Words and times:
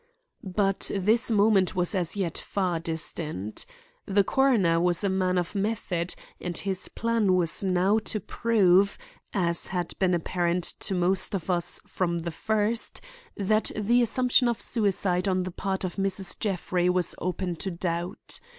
But 0.43 0.89
this 0.95 1.29
moment 1.29 1.75
was 1.75 1.93
as 1.93 2.15
yet 2.17 2.35
far 2.35 2.79
distant. 2.79 3.67
The 4.07 4.23
coroner 4.23 4.79
was 4.81 5.03
a 5.03 5.09
man 5.09 5.37
of 5.37 5.53
method, 5.53 6.15
and 6.39 6.57
his 6.57 6.87
plan 6.87 7.35
was 7.35 7.63
now 7.63 7.99
to 7.99 8.19
prove, 8.19 8.97
as 9.31 9.67
had 9.67 9.93
been 9.99 10.15
apparent 10.15 10.63
to 10.79 10.95
most 10.95 11.35
of 11.35 11.51
us 11.51 11.79
from 11.85 12.17
the 12.17 12.31
first, 12.31 12.99
that 13.37 13.69
the 13.77 14.01
assumption 14.01 14.47
of 14.47 14.59
suicide 14.59 15.27
on 15.27 15.43
the 15.43 15.51
part 15.51 15.83
of 15.83 15.97
Mrs. 15.97 16.39
Jeffrey 16.39 16.89
was 16.89 17.13
open 17.19 17.55
to 17.57 17.69
doubt. 17.69 18.39